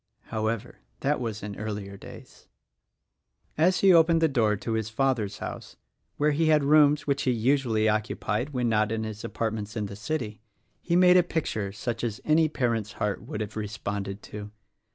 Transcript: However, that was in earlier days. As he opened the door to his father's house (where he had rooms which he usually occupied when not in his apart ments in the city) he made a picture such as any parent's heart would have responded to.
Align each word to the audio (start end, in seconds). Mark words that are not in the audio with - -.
However, 0.31 0.79
that 1.01 1.19
was 1.19 1.43
in 1.43 1.55
earlier 1.59 1.95
days. 1.95 2.47
As 3.55 3.81
he 3.81 3.93
opened 3.93 4.19
the 4.19 4.27
door 4.27 4.55
to 4.55 4.71
his 4.71 4.89
father's 4.89 5.37
house 5.37 5.75
(where 6.17 6.31
he 6.31 6.47
had 6.47 6.63
rooms 6.63 7.05
which 7.05 7.21
he 7.21 7.31
usually 7.31 7.87
occupied 7.87 8.49
when 8.49 8.67
not 8.67 8.91
in 8.91 9.03
his 9.03 9.23
apart 9.23 9.53
ments 9.53 9.77
in 9.77 9.85
the 9.85 9.95
city) 9.95 10.41
he 10.81 10.95
made 10.95 11.17
a 11.17 11.21
picture 11.21 11.71
such 11.71 12.03
as 12.03 12.19
any 12.25 12.49
parent's 12.49 12.93
heart 12.93 13.21
would 13.21 13.41
have 13.41 13.55
responded 13.55 14.23
to. 14.23 14.49